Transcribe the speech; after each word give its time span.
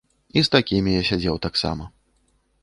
І 0.39 0.41
з 0.45 0.49
такімі 0.55 0.95
я 0.95 1.03
сядзеў 1.09 1.37
таксама. 1.47 1.87